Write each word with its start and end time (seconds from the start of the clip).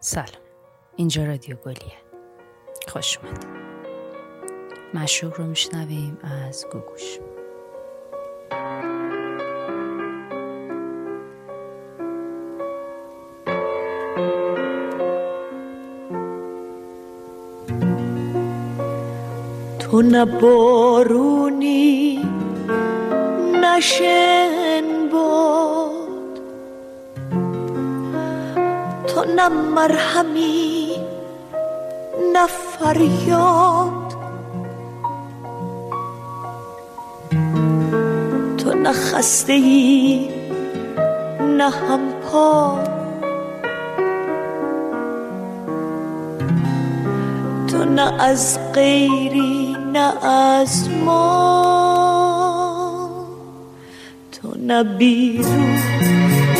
سلام. 0.00 0.26
اینجا 0.96 1.24
رادیو 1.24 1.56
گلیه. 1.56 1.92
خوش 2.88 3.18
اومد 3.18 3.44
مشروب 4.94 5.34
رو 5.34 5.44
میشنویم 5.44 6.18
از 6.48 6.66
گوگوش. 6.72 7.18
تو 19.78 20.02
نه 20.02 20.24
بارونی 20.24 22.24
نشن 23.62 24.57
تو 29.18 29.24
نه 29.24 29.48
مرهمی 29.48 30.96
نه 32.32 32.46
فریاد. 32.46 34.14
تو 38.58 38.74
نه 38.74 38.92
خسته 38.92 39.52
ای 39.52 40.28
نه 41.40 41.70
هم 41.70 42.00
پا 42.22 42.78
تو 47.68 47.84
نه 47.84 48.22
از 48.22 48.58
غیری 48.74 49.76
نه 49.92 50.24
از 50.26 50.88
ما. 51.04 51.58
تو 54.32 54.54
نه 54.58 54.84
بیرون 54.84 55.78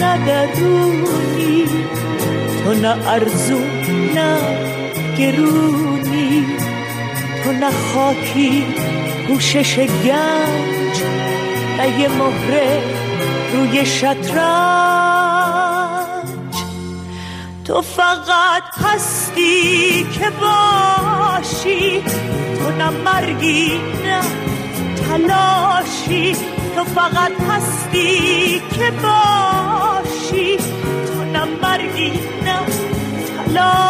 نه 0.00 0.26
درونی. 0.26 2.07
تو 2.68 2.74
نه 2.74 3.08
ارزو 3.08 3.58
نه 4.14 4.36
گرونی 5.18 6.46
تو 7.44 7.52
نه 7.52 7.70
خاکی 7.70 8.64
پوشش 9.28 9.78
گنج 9.78 10.96
نه 11.78 12.00
یه 12.00 12.08
مهره 12.08 12.82
روی 13.52 13.86
شطرنج 13.86 14.38
تو 17.64 17.82
فقط 17.82 18.62
هستی 18.84 20.06
که 20.12 20.30
باشی 20.40 22.02
تو 22.58 22.70
نه 22.70 22.90
مرگی 22.90 23.80
نه 24.04 24.20
تلاشی 25.02 26.32
تو 26.76 26.84
فقط 26.84 27.32
هستی 27.50 28.62
که 28.70 28.90
باشی 28.90 30.56
تو 31.06 31.24
نه 31.24 31.44
مرگی 31.62 32.12
نه 32.44 32.47
تلاشی 33.48 33.87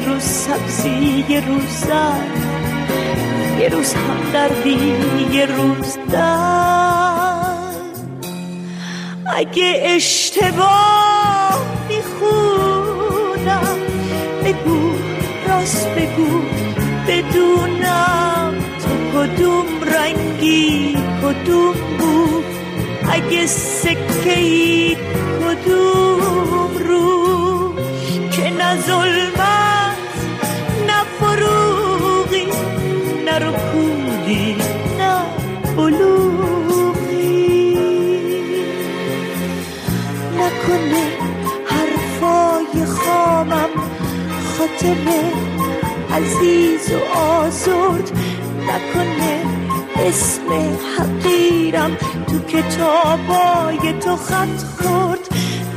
روز 0.00 0.22
سبزی 0.22 1.24
یه 1.28 1.46
روز 1.46 1.68
زن 1.68 2.26
یه 3.60 3.68
روز 3.68 3.94
هم 3.94 4.32
دردی 4.32 4.94
یه 5.32 5.46
روز 5.46 5.98
درد 6.12 7.48
اگه 9.36 9.82
اشتباه 9.84 11.66
می‌خونم 11.88 13.78
بگو 14.44 14.92
راست 15.48 15.88
بگو 15.88 16.40
بدونم 17.08 18.54
تو 18.78 18.88
کدوم 19.14 19.66
رنگی 19.94 20.96
کدوم 21.22 21.74
بود 21.98 22.44
اگه 23.12 23.46
سکه 23.46 24.38
ای 24.38 24.96
کدوم 25.40 26.70
رو 26.88 27.74
که 28.30 28.50
نه 28.50 28.76
خاطره 44.68 45.32
عزیز 46.16 46.92
و 46.92 47.18
آزرد 47.18 48.12
نکنه 48.68 49.42
اسم 50.06 50.48
حقیرم 50.98 51.96
تو 52.26 52.38
کتابای 52.38 53.92
تو 54.00 54.16
خط 54.16 54.62
خورد 54.78 55.28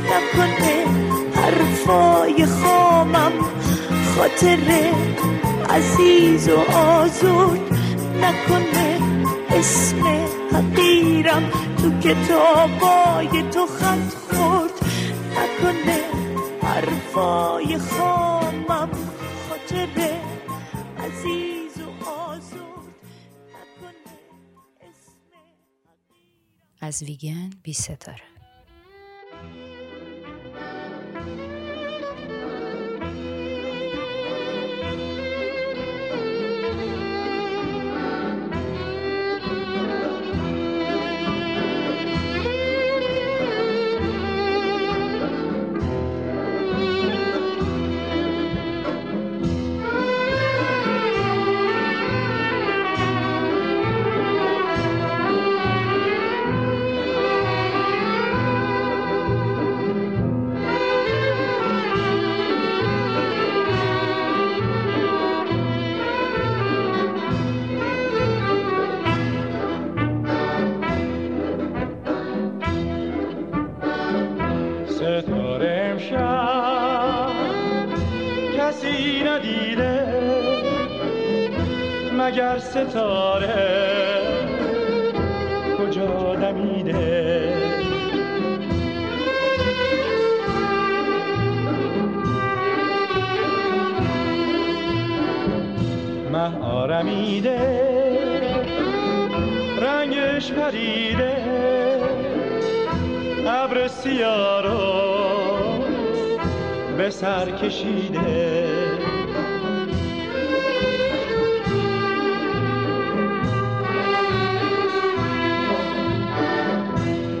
نکنه 0.06 0.84
حرفای 1.34 2.46
خامم 2.46 3.32
خاطره 4.16 4.92
عزیز 5.70 6.48
و 6.48 6.76
آزرد 6.76 7.60
نکنه 8.22 8.98
اسم 9.50 10.02
حقیرم 10.52 11.42
تو 11.82 12.08
کتابای 12.08 13.42
تو 13.42 13.66
خط 13.66 14.14
خورد 14.28 14.72
نکنه 15.30 16.00
حرفای 16.62 17.78
خامم 17.78 18.51
عزیز 20.98 21.80
و 21.80 22.04
آزرد 22.08 22.94
از 26.80 27.02
ویگن 27.02 27.50
بی 27.62 27.72
ستاره. 27.72 28.31
مه 96.92 96.98
آرمیده 96.98 97.58
رنگش 99.80 100.52
پریده. 100.52 101.36
ابر 103.46 103.88
سیاه 103.88 104.62
رو 104.62 105.84
به 106.96 107.10
سر 107.10 107.50
کشیده. 107.50 108.72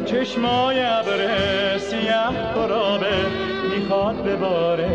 چشمای 0.04 0.82
ابر 0.82 1.78
سیاه 1.78 2.52
قرابه 2.54 3.06
می‌خواد 3.76 4.24
بباره. 4.24 4.90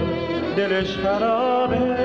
دلش 0.58 0.98
خرابه. 0.98 1.97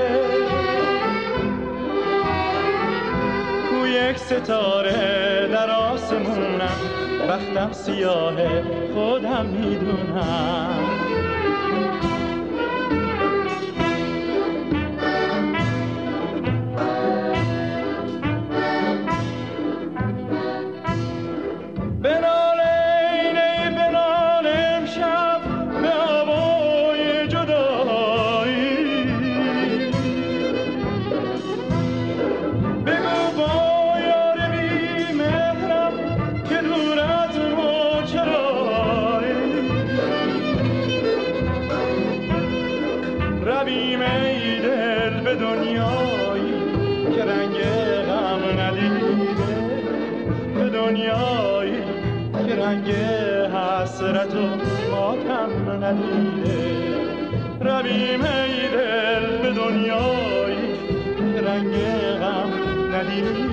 یک 3.92 4.18
ستاره 4.18 5.48
در 5.52 5.70
آسمونم 5.70 6.78
وقتم 7.28 7.72
سیاهه 7.72 8.62
خودم 8.94 9.46
می‌دونم. 9.46 10.91
ندیده. 63.02 63.52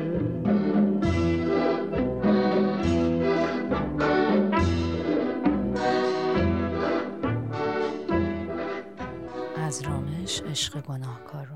عشق 10.51 10.81
گناهکار 10.81 11.45
رو 11.45 11.55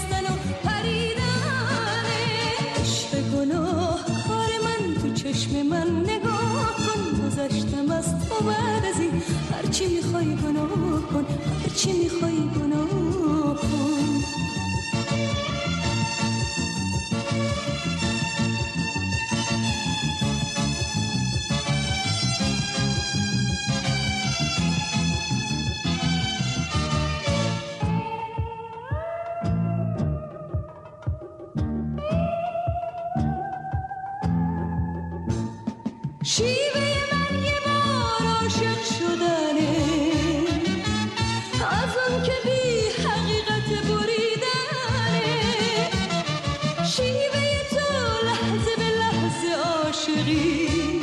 عاشقی. 50.11 50.99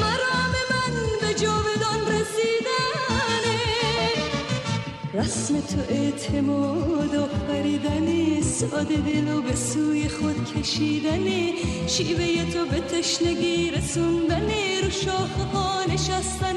مرام 0.00 0.54
من 0.70 0.94
به 1.20 1.34
جاودان 1.34 2.00
رسیدنه. 2.06 3.58
رسم 5.14 5.60
تو 5.60 5.80
اعتماد 5.94 7.14
و 7.14 7.26
فریدنی 7.48 8.42
ساده 8.42 8.96
دل 8.96 9.28
و 9.34 9.42
به 9.42 9.56
سوی 9.56 10.08
خود 10.08 10.52
کشیدنی 10.52 11.54
شیوه 11.86 12.50
تو 12.52 12.66
به 12.66 12.80
تشنگی 12.80 13.70
رسوندنی 13.70 14.80
رو 14.82 14.90
شاخه 14.90 15.42
ها 15.52 15.84
نشستن. 15.84 16.55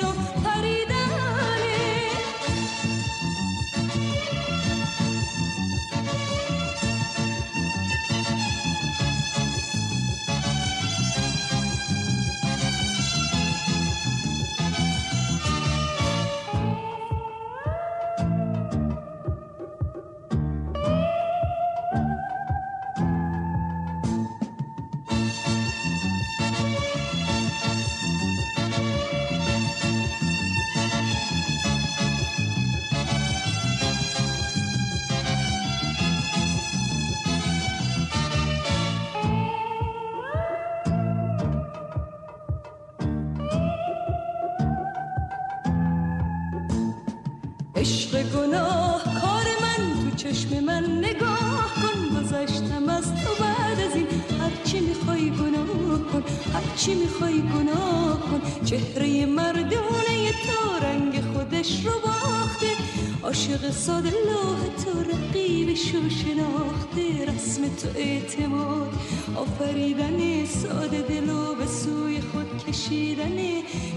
ساده 63.80 64.10
لاه 64.10 64.60
تو 64.84 65.00
رقیبش 65.12 65.96
رو 65.96 66.10
شناخته 66.10 67.26
رسم 67.26 67.76
تو 67.76 67.88
اعتماد. 67.96 68.94
آفریدن 69.36 70.46
ساده 70.46 71.02
دلو 71.02 71.56
به 71.56 71.66
سوی 71.66 72.22
خود 72.22 72.66
کشیدن 72.66 73.38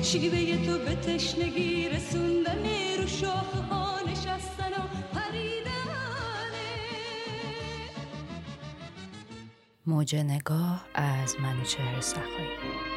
شیوه 0.02 0.66
تو 0.66 0.78
به 0.78 0.94
تشنگی 0.94 1.88
رسوندن 1.88 2.64
رو 2.98 3.06
شاخه 3.06 3.58
ها 3.58 4.00
نشستن 4.06 4.72
و 4.72 5.02
موج 9.86 10.16
نگاه 10.16 10.84
از 10.94 11.36
منوچهر 11.40 12.00
سخایی 12.00 12.91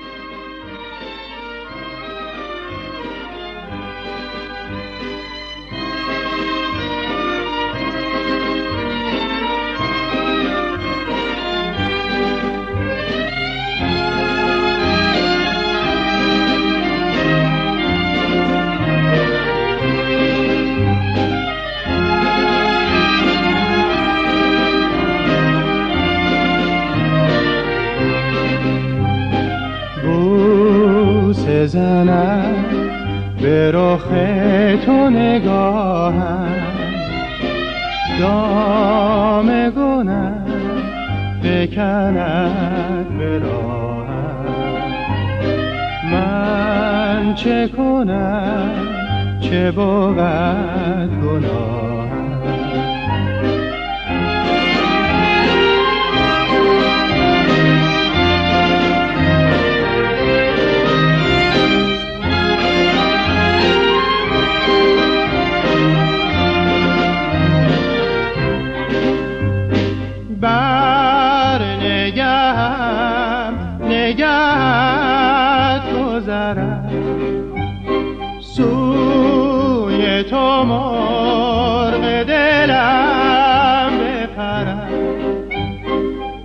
بوسه 30.04 31.68
زنم 31.68 32.66
به 33.42 33.72
رخ 33.72 34.08
تو 34.86 35.10
نگاهم. 35.10 36.48
دام 38.20 39.70
گنم 39.70 40.46
بکند 41.44 43.18
به 43.18 43.40
من 46.12 47.34
چه 47.36 47.68
کنم؟ 47.68 48.72
چه 49.42 49.72
بود 49.72 50.16
گناهم 51.24 51.85
نگهم 72.56 73.54
نگهت 73.90 75.82
گذرم. 75.94 76.90
سوی 78.42 80.24
تو 80.24 80.64
مرغ 80.64 82.24
دلم 82.24 83.92
بپرم. 84.00 84.88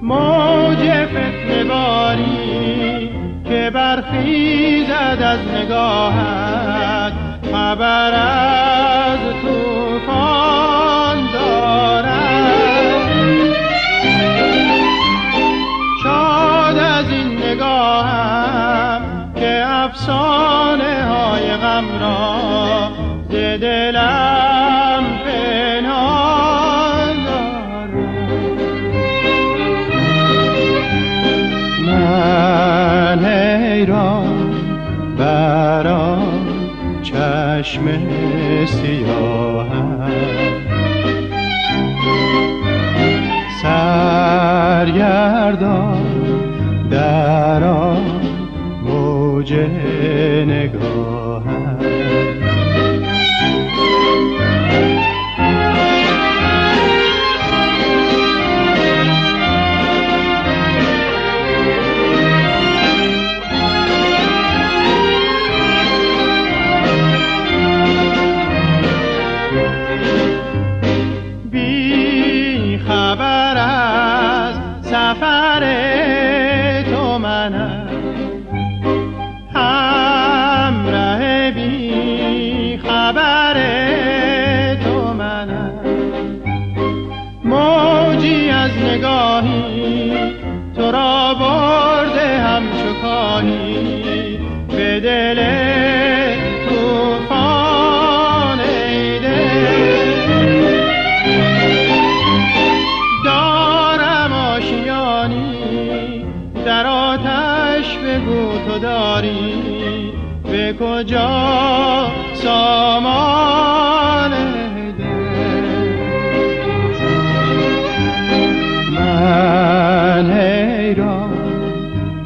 موج 0.03 1.07
فتنه 1.07 1.65
باری 1.65 3.11
که 3.45 3.71
برخیزد 3.75 5.19
از 5.23 5.39
نگاهت 5.55 7.13
خبر 7.53 8.13
از 8.15 9.19
توفان 9.43 10.90
افسانه 20.11 21.05
های 21.05 21.57
غم 21.57 21.85
را 22.01 22.91
ز 23.29 23.33
دلم 23.61 25.05
پنهان 25.25 27.17
من 31.87 33.25
حیران 33.25 34.51
برام 35.19 36.47
چشم 37.03 37.85
سیاهم. 38.67 40.00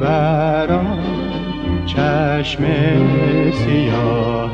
برام 0.05 0.99
چشم 1.85 2.63
سیاه 3.51 4.51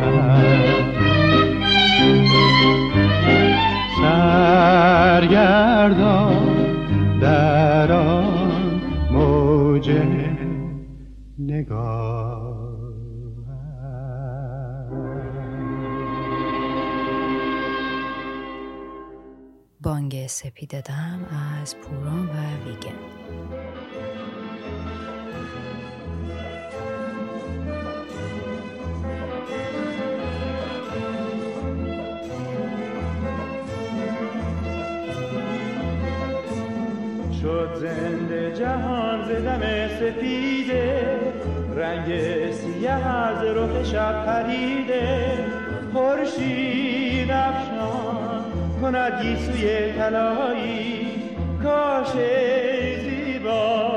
سرگردان 5.11 5.51
در 7.19 7.91
آن 7.91 8.81
موج 9.11 9.91
نگاه 11.39 12.51
بانگ 19.81 20.27
سپید 20.27 20.81
دم 20.81 21.19
از 21.61 21.75
پوران 21.75 22.25
و 22.25 22.33
ویگن. 22.65 22.95
زنده 37.81 38.53
جهان 38.53 39.23
ز 39.25 39.29
دم 39.45 39.61
سپیده. 39.87 41.19
رنگ 41.75 42.07
سیه 42.51 42.91
از 42.91 43.43
رخ 43.43 43.83
شب 43.83 44.25
پریده. 44.25 45.33
خورشید 45.93 47.31
افشان 47.31 48.43
کند 48.81 49.21
گیسوی 49.21 49.93
طلایی. 49.93 51.07
کاش 51.63 52.11
زیبا 53.03 53.91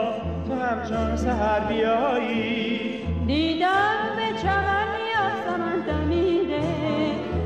تو 0.48 0.54
همچون 0.54 1.16
سحر 1.16 1.60
بیایی. 1.60 2.90
دیدم 3.26 4.16
به 4.16 4.42
چمن 4.42 4.90
یاسمن 5.14 5.80
دمیده. 5.86 6.60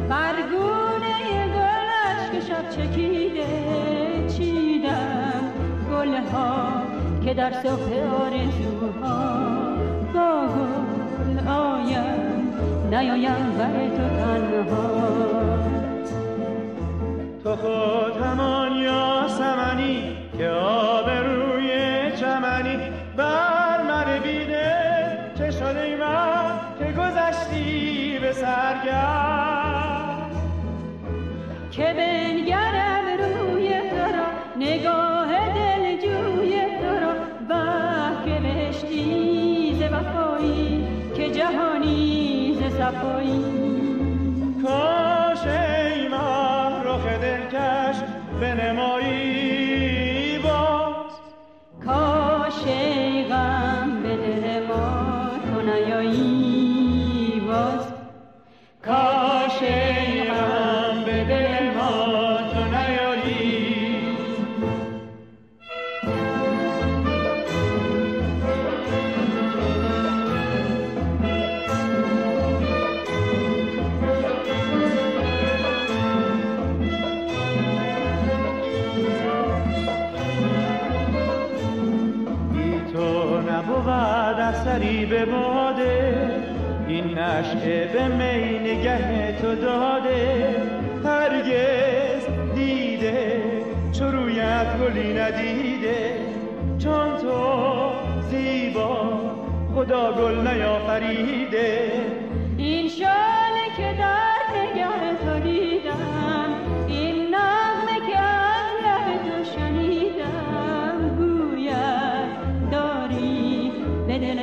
برگونه 0.09 1.19
گلش 1.55 2.31
که 2.33 2.41
شب 2.41 2.71
چکیده. 2.71 3.08
که 7.25 7.35
در 7.35 7.53
صبح 7.53 7.93
آرزوها 8.25 9.39
با 10.15 10.47
گل 11.19 11.49
آیم 11.49 12.53
نیایم 12.91 13.53
بر 13.59 13.89
تو 13.89 14.09
تنها. 14.09 15.19
تو 17.45 17.57
خود 17.57 18.23
همان 18.23 18.73
یاسمنی 18.73 20.17
که 20.39 20.49
آب 20.49 21.11
روی 21.11 21.71
چمنی 22.21 22.77
بر 23.17 23.83
من 23.83 24.19
بیده. 24.23 24.75
چه 25.39 25.51
شده 25.51 25.97
من 25.97 26.59
که 26.79 26.93
گذشتی 26.93 28.19
به 28.19 28.33
سرگرد؟ 28.33 29.28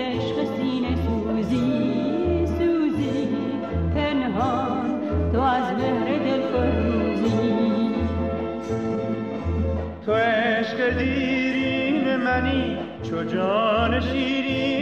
عشق 0.06 0.58
سینه 0.58 0.96
سوزی 0.96 2.46
سوزی. 2.46 3.28
پنهان 3.96 5.02
تو 5.34 5.41
از 5.41 5.74
مهر 5.74 6.18
دل 6.18 6.41
فروزی. 6.41 7.96
تو 10.06 10.13
عشق 10.13 10.98
دیرین 10.98 12.15
منی 12.15 12.78
چو 13.04 13.24
جان 13.24 14.00
شیرین 14.00 14.75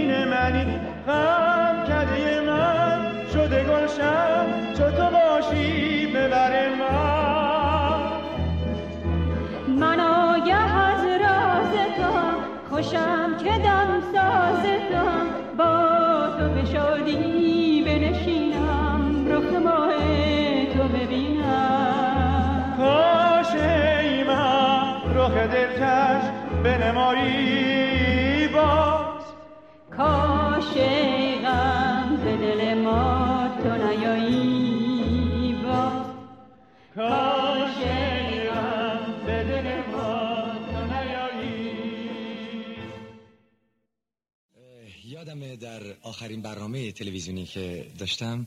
آخرین 46.04 46.42
برنامه 46.42 46.92
تلویزیونی 46.92 47.46
که 47.46 47.86
داشتم 48.00 48.46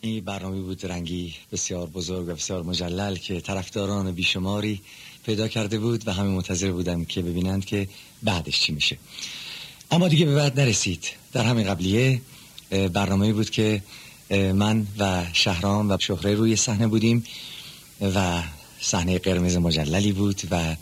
این 0.00 0.24
برنامه 0.24 0.60
بود 0.60 0.86
رنگی 0.86 1.34
بسیار 1.52 1.86
بزرگ 1.86 2.28
و 2.28 2.34
بسیار 2.34 2.62
مجلل 2.62 3.16
که 3.16 3.40
طرفداران 3.40 4.12
بیشماری 4.12 4.80
پیدا 5.26 5.48
کرده 5.48 5.78
بود 5.78 6.08
و 6.08 6.12
همه 6.12 6.28
منتظر 6.28 6.72
بودم 6.72 7.04
که 7.04 7.22
ببینند 7.22 7.64
که 7.64 7.88
بعدش 8.22 8.60
چی 8.60 8.72
میشه. 8.72 8.98
اما 9.90 10.08
دیگه 10.08 10.26
به 10.26 10.34
بعد 10.34 10.60
نرسید. 10.60 11.08
در 11.32 11.44
همین 11.44 11.66
قبلیه 11.66 12.20
برنامه 12.92 13.32
بود 13.32 13.50
که 13.50 13.82
من 14.30 14.86
و 14.98 15.24
شهرام 15.32 15.90
و 15.90 15.96
شهره 15.98 16.34
روی 16.34 16.56
صحنه 16.56 16.86
بودیم 16.86 17.24
و 18.14 18.42
صحنه 18.80 19.18
قرمز 19.18 19.56
مجللی 19.56 20.12
بود 20.12 20.42
و 20.50 20.76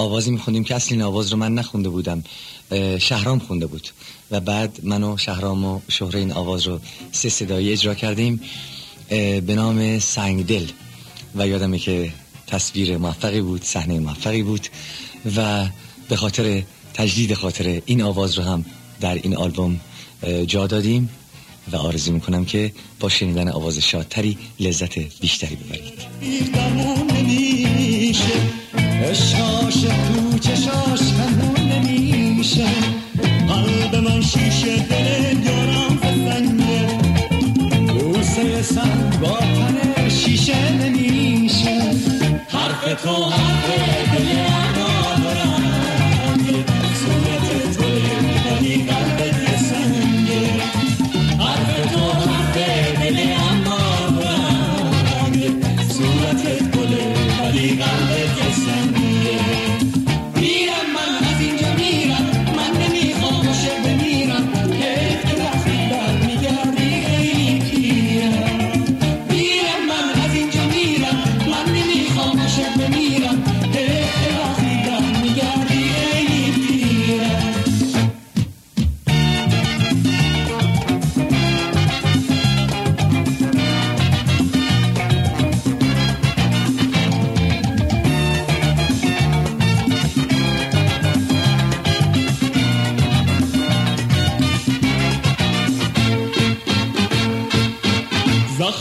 آوازی 0.00 0.30
میخوندیم 0.30 0.64
که 0.64 0.74
اصل 0.74 0.94
این 0.94 1.02
آواز 1.02 1.32
رو 1.32 1.38
من 1.38 1.54
نخونده 1.54 1.88
بودم. 1.88 2.24
شهرام 2.98 3.38
خونده 3.38 3.66
بود. 3.66 3.88
و 4.30 4.40
بعد 4.40 4.80
من 4.82 5.02
و 5.02 5.16
شهرام 5.16 5.64
و 5.64 5.80
شهره 5.88 6.18
این 6.20 6.32
آواز 6.32 6.66
رو 6.66 6.80
سه 7.12 7.28
صدایی 7.28 7.72
اجرا 7.72 7.94
کردیم 7.94 8.40
به 9.46 9.54
نام 9.54 9.98
سنگدل. 9.98 10.66
و 11.34 11.48
یادمه 11.48 11.78
که 11.78 12.12
تصویر 12.46 12.96
موفقی 12.96 13.40
بود 13.40 13.64
صحنه 13.64 13.98
موفقی 13.98 14.42
بود 14.42 14.68
و 15.36 15.66
به 16.08 16.16
خاطر 16.16 16.62
تجدید 16.94 17.34
خاطر 17.34 17.82
این 17.86 18.02
آواز 18.02 18.38
رو 18.38 18.44
هم 18.44 18.64
در 19.00 19.14
این 19.14 19.36
آلبوم 19.36 19.80
جا 20.46 20.66
دادیم. 20.66 21.08
و 21.72 21.76
آرزو 21.76 22.12
می‌کنم 22.12 22.44
که 22.44 22.72
با 23.00 23.08
شنیدن 23.08 23.48
آواز 23.48 23.78
شادتری 23.78 24.38
لذت 24.60 24.98
بیشتری 25.20 25.56
ببرید. 25.56 25.98
اشکاش 29.80 29.98
تو 30.08 30.38
چشاش 30.38 31.00
کنون 31.12 31.68
نمیشه. 31.72 32.66
قلب 33.48 33.94
من 33.96 34.20
شیشه 34.20 34.76
دل 34.76 35.44
یارم 35.44 35.98
سنگه 36.02 36.86
بوسه 37.92 38.62
سنگ 38.62 39.20
با 39.20 39.38
تن 39.38 40.08
شیشه 40.08 40.72
نمیشه. 40.72 41.80
حرف 42.48 43.02
تو 43.02 43.24
حرف 43.24 44.16
دل 44.16 44.49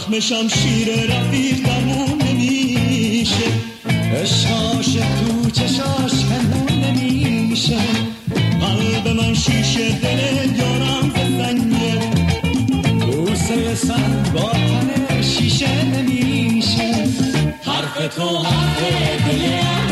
زخم 0.10 0.20
شمشیر 0.20 0.88
رفیق 0.88 1.66
درمون 1.66 2.22
نمیشه. 2.22 3.52
عشقاش 4.22 4.86
تو 4.94 5.50
چشاش 5.50 6.26
کنون 6.26 6.84
نمیشه. 6.84 7.78
قلب 8.62 9.08
من 9.08 9.34
شیشه 9.34 9.90
دل 9.90 10.60
یارم 10.60 11.12
سنگه 11.38 12.00
بوسه 13.06 13.76
سنگ 13.76 14.32
با 14.34 14.52
تن 14.52 15.22
شیشه 15.22 15.86
نمیشه. 15.86 17.08
حرف 17.64 18.16
تو 18.16 18.38
حرف 18.38 18.80
دل 19.26 19.89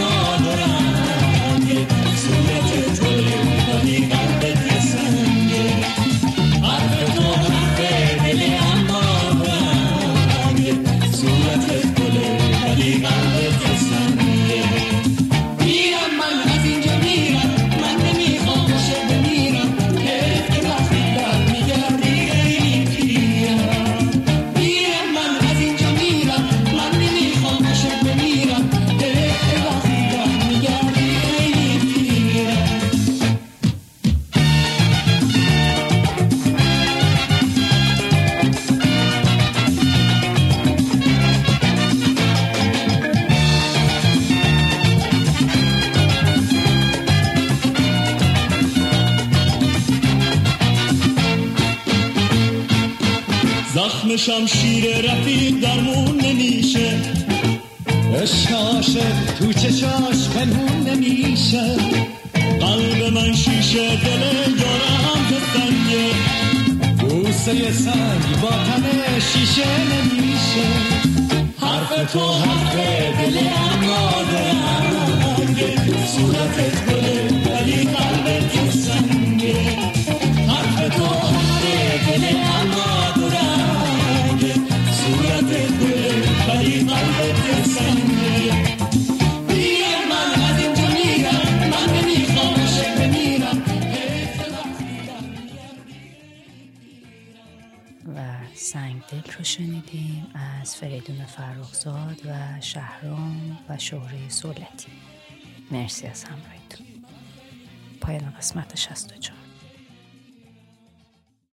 بوسه 67.48 67.72
سنگ 67.74 68.42
با 68.42 68.50
تن 68.50 69.20
شیشه 69.20 69.68
نمیشه. 69.92 70.68
حرف 71.62 72.12
تو 72.14 72.32
حرف 72.34 72.76
دل 73.20 73.38
اما 73.48 74.12
دارنگه 74.32 75.76
صورتت 76.08 76.86
گله 76.86 77.18
ولی 77.46 77.84
قلبت 77.84 78.72
سنگه. 78.72 79.56
حرف 80.48 80.96
تو 80.96 81.06
حرف 81.06 81.64
دل 82.08 82.26
اما 82.60 82.92
دارنگه 83.16 84.54
صورتت 85.00 85.72
گله 85.80 86.14
ولی 86.48 86.78
قلبت 86.80 87.66
سنگه. 87.66 88.47
دل 99.12 99.32
رو 99.38 99.44
شنیدیم 99.44 100.28
از 100.62 100.76
فریدون 100.76 101.26
فرخزاد 101.26 102.22
و 102.26 102.62
شهرام 102.62 103.58
و 103.70 103.78
شهره 103.78 104.30
سولتی. 104.30 104.92
مرسی 105.72 106.08
از 106.08 106.24
همراهیتون. 106.24 106.88
پایان 108.02 108.34
قسمت 108.38 108.76
64 108.76 109.47